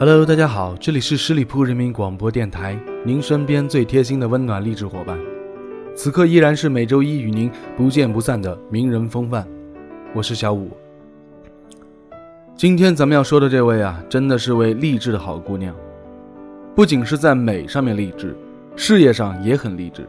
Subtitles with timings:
[0.00, 5.18] Hello，大家好，这里是十里铺人民广播电台，您身边最贴心的温暖励志伙伴。
[5.92, 9.44] 此刻依然是每周一与您不见不散的名人风范，
[10.14, 10.70] 我是小五。
[12.54, 15.74] 今天咱们要说的这位啊，真的是位励志的好姑娘，
[16.76, 18.36] 不仅是在美上面励志，
[18.76, 20.08] 事业上也很励志。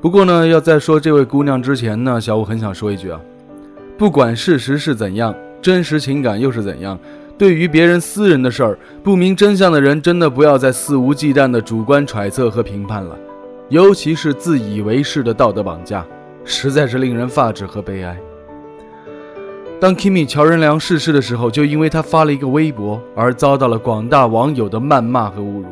[0.00, 3.20] 不过呢，要在说这位姑娘之前呢，小五很想说一句啊，
[3.98, 6.96] 不管事实是怎样，真实情感又是怎样。
[7.40, 13.18] 对于别人私人的事儿，不明真相的人真的不要再肆无忌惮的主观揣测和评判了，
[13.70, 16.04] 尤其是自以为是的道德绑架，
[16.44, 18.14] 实在是令人发指和悲哀。
[19.80, 25.68] 当 Kimi 乔任梁逝世的时候，就因为他发了一个微博而遭到了广大网友的谩骂和侮辱。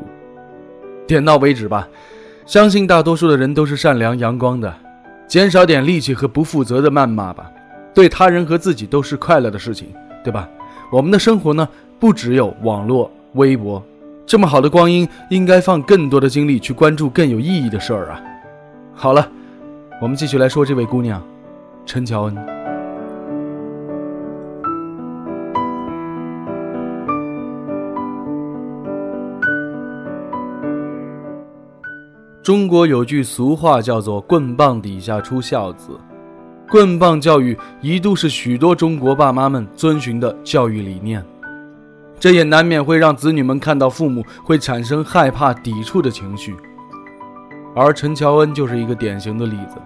[1.06, 1.86] 点到为止吧，
[2.46, 4.74] 相信大多数的人都是善良阳光的，
[5.26, 7.52] 减少点戾气和不负责的谩骂吧，
[7.92, 9.88] 对他人和自己都是快乐的事情，
[10.24, 10.48] 对吧？
[10.90, 11.68] 我们的生活呢，
[12.00, 13.82] 不只有网络、微博，
[14.24, 18.22] 这么好的光阴，应该放更多的精力去关注更有意义的事儿啊！
[18.94, 19.28] 好了，
[20.00, 21.22] 我们继续来说这位姑娘，
[21.84, 22.36] 陈乔恩。
[32.42, 36.00] 中国有句俗话叫做“棍棒底下出孝子”。
[36.70, 41.24] 棍棒教育一度是许多中国爸妈们遵循的教育理念，
[42.20, 46.54] 这也难免会让子女们看到父母会产生害怕、抵触的情绪。
[47.74, 49.80] 而陈乔恩就是一个典型的例子。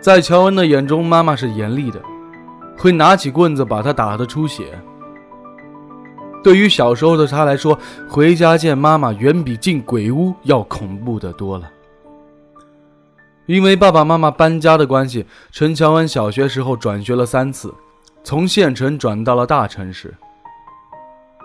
[0.00, 2.00] 在乔恩的眼中，妈妈是严厉的，
[2.78, 4.78] 会拿起棍子把他打得出血。
[6.42, 7.78] 对于小时候的他来说，
[8.08, 11.68] 回家见妈妈远比进鬼屋要恐怖的多了。
[13.48, 17.74] 因为爸爸妈妈搬家的关系，陈乔恩小学时候转学了三次，
[18.22, 20.14] 从县城转到了大城市。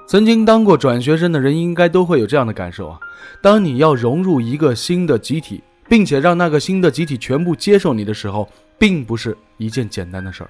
[0.05, 2.99] 曾经当过转学生的人，应该都会有这样的感受啊：
[3.41, 10.49] 当你要融入一个新的集体，并且让那个新的集体全部接受你的时候，并不是一件简单的事儿。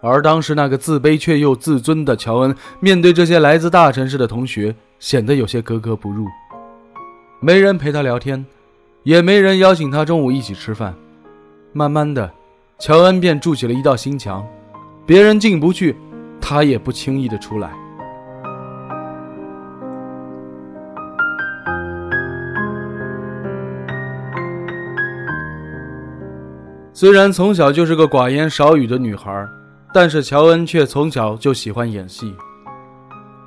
[0.00, 6.26] 而当时那个自卑却又自尊的乔恩，面对这些来自大城市的同学，显得有些格格不入，
[7.40, 8.46] 没人陪他聊天。
[9.02, 10.94] 也没人邀请他中午一起吃饭，
[11.72, 12.30] 慢慢的，
[12.78, 14.46] 乔恩便筑起了一道心墙，
[15.06, 15.96] 别人进不去，
[16.38, 17.70] 他也不轻易的出来。
[26.92, 29.48] 虽然从小就是个寡言少语的女孩，
[29.94, 32.34] 但是乔恩却从小就喜欢演戏。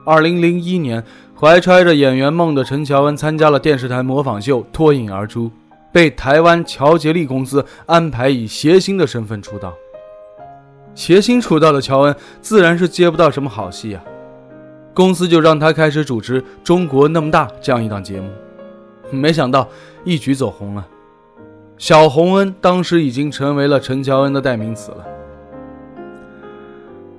[0.06, 1.04] 二零零一年。
[1.36, 5.52] 怀揣着演员梦的陈乔恩参加了电视台模仿秀，脱颖而出，
[5.92, 9.74] 被台湾乔杰利公司安排以谐星的身份出道。
[10.96, 14.02] 谐星出道的乔恩自然是接不到什么好戏啊，
[14.94, 18.30] 公司就让他开始主持《中国那么大》这样一档节目，
[19.12, 19.68] 没想到
[20.06, 20.88] 一举走红了。
[21.78, 25.06] 小红恩当时已经成为了陈乔恩的代名词了。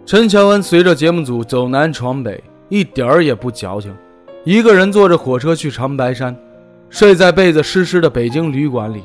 [0.07, 3.95] 陈乔恩随着节目组走南闯北，一点儿也不矫情。
[4.45, 6.37] 一个人坐着火车去长白山，
[6.91, 9.03] 睡在被子湿湿的北京旅馆里。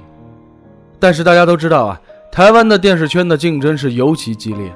[0.99, 4.69] 但是大家都知道啊，台湾的电视圈的竞争是尤其激烈，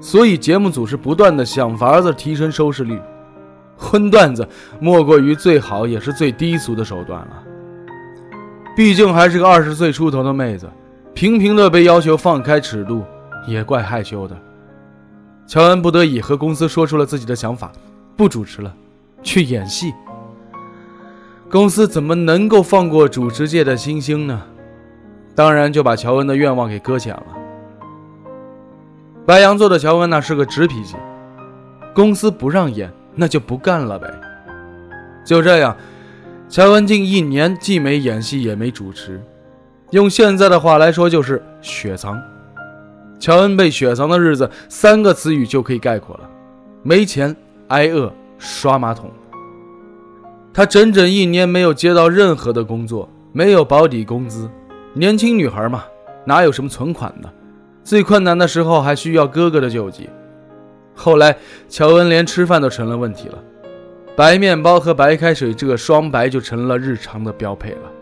[0.00, 3.00] 所以节目组是不断的想法子提升收视率。
[3.76, 4.46] 荤段子
[4.80, 7.44] 莫过于最好也是最低俗的手段了。
[8.76, 10.68] 毕竟还是个二十岁出头的妹子，
[11.14, 13.04] 频频的被要求放开尺度，
[13.46, 14.36] 也怪害羞的。
[15.46, 17.70] 乔恩不得已和公司说出了自己的想法，
[18.18, 18.74] 不主持了，
[19.22, 19.94] 去演戏。
[21.48, 24.42] 公司怎么能够放过主持界的新星呢？
[25.36, 27.26] 当然就把乔恩的愿望给搁浅了。
[29.24, 30.96] 白羊座的乔恩那是个直脾气，
[31.94, 34.12] 公司不让演，那就不干了呗。
[35.24, 35.76] 就这样，
[36.48, 39.22] 乔恩近一年既没演戏也没主持，
[39.90, 42.20] 用现在的话来说就是雪藏。
[43.20, 46.28] 乔恩被雪藏的日子，三个词语就可以概括了：
[46.82, 47.36] 没钱、
[47.68, 49.10] 挨饿、刷马桶。
[50.52, 54.50] 他整整一年没有接到任何的工作，没有保底工资。
[54.94, 55.84] 年轻女孩嘛，
[56.24, 57.30] 哪有什么存款呢？
[57.84, 60.08] 最困难的时候还需要哥哥的救济。
[60.94, 61.36] 后来，
[61.68, 63.38] 乔恩连吃饭都成了问题了。
[64.16, 67.92] 白面包和白开水这个双白就成了日常的标配了。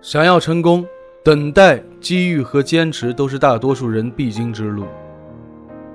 [0.00, 0.86] 想要成功，
[1.24, 4.84] 等待、机遇和坚持都是大多数人必经之路。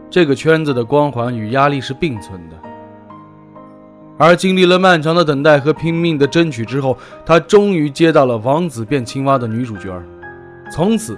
[0.10, 2.56] 这个圈子的光环与压力是并存的。
[4.18, 10.02] 而经历了漫长的等待和拼命的争取之后，他终于接到了《王子变青蛙》的女主角，
[10.72, 11.16] 从此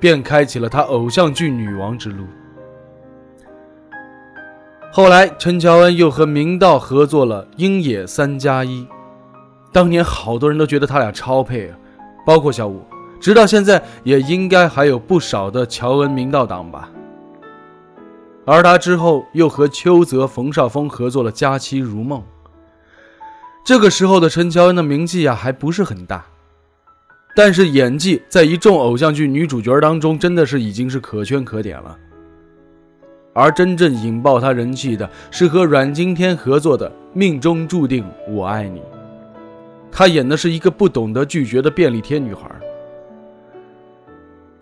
[0.00, 2.24] 便开启了他偶像剧女王之路。
[4.90, 8.82] 后来，陈乔恩又和明道合作了《鹰野三加一》，
[9.72, 11.78] 当年好多人都觉得他俩超配啊，
[12.26, 12.82] 包括小五，
[13.24, 16.90] 直到现在也应该还有不少的乔恩明道党吧。
[18.44, 22.20] 而他之后又和邱泽、冯绍峰合作了《佳期如梦》。
[23.64, 26.22] 这个时候的陈乔恩的名气呀还不是很大，
[27.34, 31.96] 但是演技在一众偶像剧女主角当中真的是已经是可圈可点了。
[33.32, 38.80] 而真正引爆她人气的是和阮经天合作的《命中注定我爱你》，
[39.90, 42.53] 她演的是一个不懂得拒绝的便利贴女孩。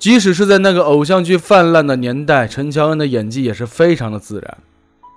[0.02, 4.58] 即使是在那个偶像剧泛滥的年代，陈乔恩的演技也是非常的自然，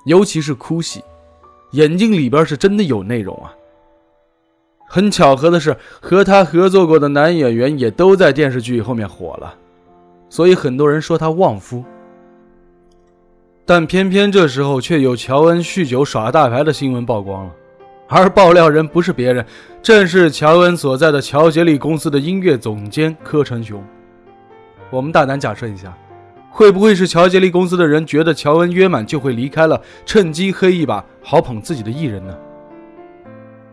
[0.05, 1.03] 尤其是哭戏，
[1.71, 3.51] 眼睛里边是真的有内容啊。
[4.87, 9.55] 很巧合的是，和他合作过的男演员也都在电视剧后面火了，
[10.29, 11.83] 所以很多人说他旺夫。
[13.65, 17.51] 但偏偏这时候却有乔恩酗酒耍大牌的新闻曝光了，
[18.07, 19.43] 而爆料人不是别人，
[19.81, 23.83] 正是乔恩所在的乔杰利公司的音乐总监柯成雄。
[24.95, 25.93] 我们大胆假设一下，
[26.49, 32.33] 会不会是乔杰利公司的人觉得乔恩约满就会离开了，趁机黑一把，好捧自己的艺人呢？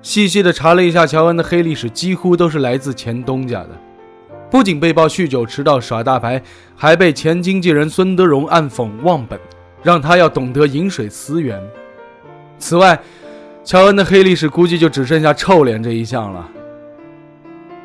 [0.03, 3.69] 细细的查了一下乔恩的黑历史，几乎都是来自前东家的。
[4.51, 6.43] 不仅被曝酗酒迟到耍大牌，
[6.75, 9.39] 还被前经纪人孙德荣暗讽忘本，
[9.81, 11.63] 让他要懂得饮水思源。
[12.59, 13.01] 此外，
[13.63, 16.49] 乔恩的黑历史估计就只剩下臭脸这一项了。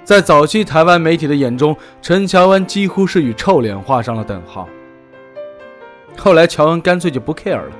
[0.07, 4.65] 在早期台湾媒体的眼中，陈乔恩几乎是与臭脸画上了等号。
[6.17, 7.71] 后来乔恩干脆就不 care 了，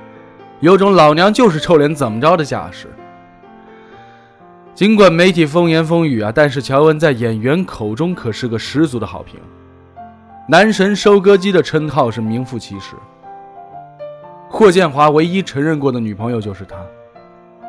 [0.60, 2.86] 有种老娘就是臭脸怎么着的架势。
[4.74, 9.40] 尽管媒体风言风语啊，但是乔恩在演员口中可是个十足的好评，
[10.46, 12.94] 男神收割机的称号是名副其实。
[14.50, 16.76] 霍建华唯一承认过的女朋友就是他，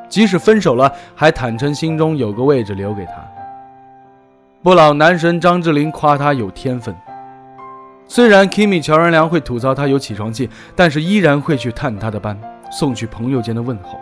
[0.09, 3.25] 即使分手了，还坦诚心中有个位置留给他。
[4.61, 6.94] 不老男神张智霖夸他有天分，
[8.09, 12.38] 虽然 Kimi 乔任梁会吐槽他有起床气，但是依然会去探他的班，
[12.69, 13.97] 送去朋友间的问候。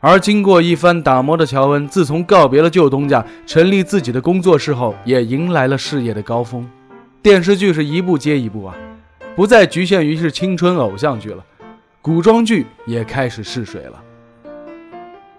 [0.00, 6.68] 而经过一番打磨的乔恩，自从告别了旧东家，成立自己的工作室后，也迎来了事业的高峰。
[7.22, 8.74] 电视剧是一部接一部啊，
[9.34, 11.42] 不再局限于是青春偶像剧了，
[12.02, 14.02] 古装剧也开始试水了。《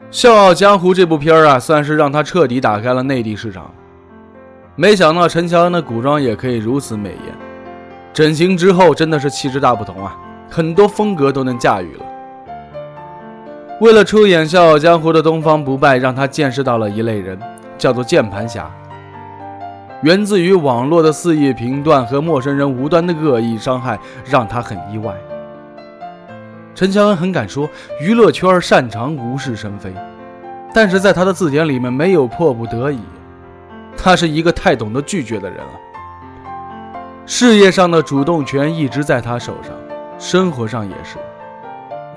[0.10, 3.72] 笑傲江湖》这部片儿啊，算是让他彻底打开了内地市场。
[4.76, 7.36] 没想到陈乔恩的古装也可以如此美艳，
[8.12, 10.18] 整形之后真的是气质大不同啊，
[10.50, 12.06] 很多风格都能驾驭了。
[13.80, 17.40] 为了出演《笑傲江湖》的东方不败，让他见识到了一类人，
[17.78, 18.72] 叫做键盘侠。
[20.04, 25.16] 源自于网络的肆意评断和陌生人无端的恶意伤害，让他很意外。
[26.76, 27.70] 陈乔恩很敢说，
[28.02, 29.94] 娱乐圈擅长无事生非，
[30.74, 33.00] 但是在他的字典里面没有迫不得已。
[33.96, 35.74] 他是一个太懂得拒绝的人了。
[37.26, 39.72] 事业上的主动权一直在他手上，
[40.20, 41.18] 生活上也是。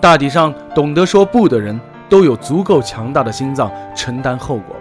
[0.00, 4.75] 大体上，懂得说不的人都有足够强大的心脏承担后果。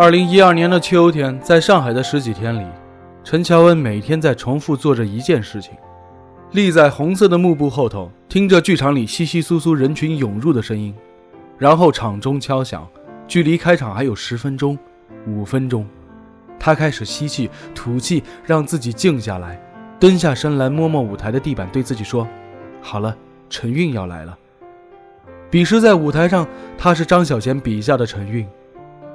[0.00, 2.66] 二零一二年的秋天，在上海的十几天里，
[3.22, 5.74] 陈乔恩每天在重复做着一件事情：
[6.52, 10.94] 立在红色的幕布后头，听着剧场里稀稀疏疏人群涌入的声音，
[11.58, 12.88] 然后场钟敲响，
[13.28, 14.78] 距离开场还有十分钟。
[15.26, 15.86] 五分钟，
[16.58, 19.60] 他开始吸气、吐气，让自己静下来，
[20.00, 22.26] 蹲下身来摸摸舞台的地板，对自己说
[22.80, 23.14] ：“好了，
[23.50, 24.34] 陈韵要来了。”
[25.50, 28.46] 彼时在舞台上，他是张小娴笔下的陈韵；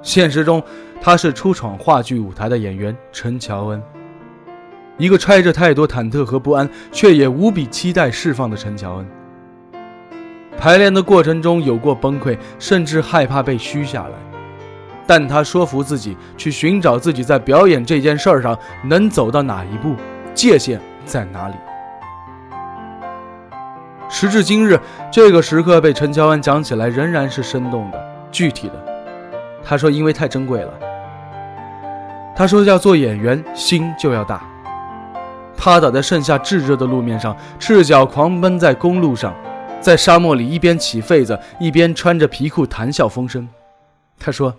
[0.06, 0.62] 现实中，
[1.02, 3.82] 他是初闯话剧舞台的演员陈乔恩。
[4.98, 9.08] 一个揣着太多忐忑和不安，却也无比期待释放的陈乔恩。
[10.58, 14.14] 排练的过程中有过崩溃，甚至害怕被虚下来。
[15.08, 19.96] 但他说服自己去寻找自己在表演这件事儿上能走到哪一步，
[20.36, 21.56] 界限在哪里。
[24.08, 24.80] 时至今日，
[25.12, 28.00] 这个时刻被陈乔恩讲起来仍然是生动的、
[28.32, 28.85] 具体的。
[29.66, 30.72] 他说：“因为太珍贵了。”
[32.38, 34.48] 他说：“要做演员，心就要大。”
[35.58, 39.36] 趴倒在盛夏炙热的路面上，赤脚狂奔在公路上，
[39.82, 43.50] 在沙漠里一边起痱子，一边穿着皮裤谈笑风生。
[44.20, 44.56] 他说。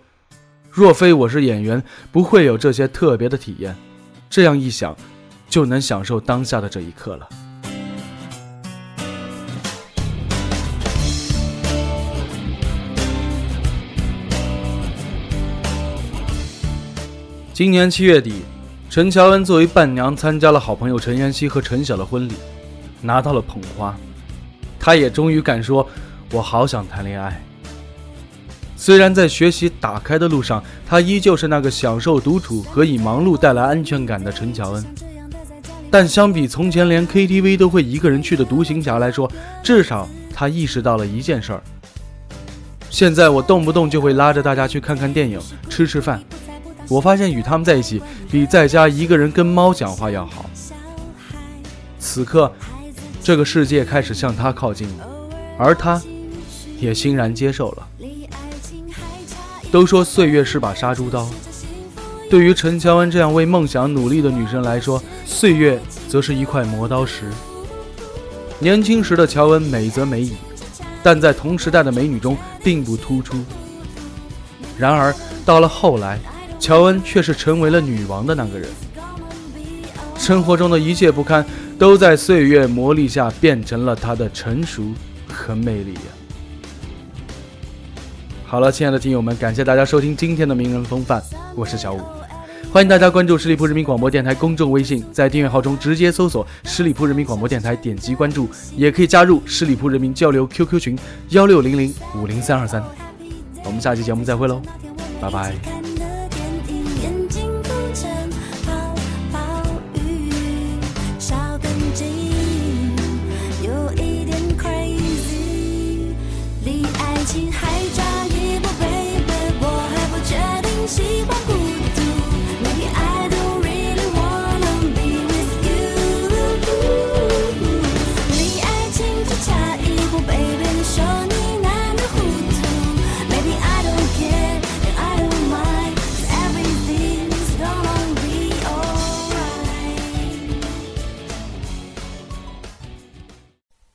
[0.69, 1.83] 若非我是演员，
[2.13, 3.75] 不会有这些特别的体验。
[4.29, 4.95] 这样一想，
[5.49, 7.27] 就能享受当下的这一刻了。
[17.57, 18.43] 今年七月底，
[18.91, 22.35] 陈乔恩作为伴娘参加了好朋友陈妍希和陈晓的婚礼，
[23.01, 23.97] 拿到了捧花。
[24.79, 25.89] 她也终于敢说
[26.33, 27.43] ：“我好想谈恋爱。”
[28.77, 34.85] 虽然在学习打开的路上，他依旧是那个享受独处和以忙碌带来安全感的陈乔恩，
[35.91, 39.33] 但相比从前连 KTV 都会一个人去的独行侠来说，
[39.63, 41.63] 至少他意识到了一件事儿：
[42.91, 46.23] 现在我动不动就会拉着大家去看看电影、吃吃饭。
[46.89, 48.01] 我发现与他们在一起，
[48.31, 50.45] 比在家一个人跟猫讲话要好。
[51.99, 52.53] 此刻，
[53.23, 55.09] 这个世界开始向他靠近了，
[55.59, 56.01] 而他，
[56.79, 57.89] 也欣然接受了。
[59.73, 61.29] 都说岁月是把杀猪刀，
[62.31, 67.25] 对于陈乔恩这样为梦想努力的女生来说，岁月则是一块磨刀石。
[68.61, 70.35] 年轻时的乔恩美则美矣，
[71.03, 73.37] 但在同时代的美女中并不突出。
[74.79, 75.15] 然而
[75.45, 76.19] 到了后来，
[76.59, 78.69] 乔恩却是成为了女王的那个人。
[80.19, 81.45] 生活中的一切不堪，
[81.79, 84.83] 都在岁月磨砺下变成了她的成熟
[85.29, 85.95] 和魅力。
[88.45, 91.23] 好了，亲爱的听友们，感谢大家收听今天的名人风范，
[91.55, 92.01] 我是小五，
[92.73, 100.99] 欢迎大家关注十里铺人民广播电台公众微信，在订阅号中直接搜索十里铺人民广播电台，点击关注，也可以加入十里铺人民交流 QQ 群
[101.31, 102.83] 幺六零零五零三二三，
[103.65, 104.63] 我们下期节目再会喽，
[105.21, 105.76] 拜拜。